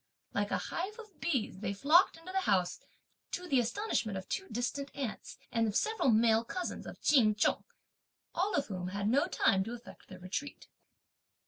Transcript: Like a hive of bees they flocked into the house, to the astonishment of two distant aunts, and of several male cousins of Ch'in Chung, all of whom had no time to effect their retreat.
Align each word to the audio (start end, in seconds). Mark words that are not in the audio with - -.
Like 0.33 0.49
a 0.49 0.57
hive 0.57 0.97
of 0.97 1.19
bees 1.21 1.59
they 1.59 1.75
flocked 1.75 2.17
into 2.17 2.31
the 2.31 2.39
house, 2.39 2.79
to 3.33 3.47
the 3.47 3.59
astonishment 3.59 4.17
of 4.17 4.27
two 4.27 4.47
distant 4.49 4.89
aunts, 4.95 5.37
and 5.51 5.67
of 5.67 5.75
several 5.75 6.09
male 6.09 6.43
cousins 6.43 6.87
of 6.87 6.99
Ch'in 7.03 7.35
Chung, 7.35 7.65
all 8.33 8.55
of 8.55 8.65
whom 8.65 8.87
had 8.87 9.07
no 9.07 9.27
time 9.27 9.63
to 9.65 9.73
effect 9.73 10.07
their 10.07 10.17
retreat. 10.17 10.67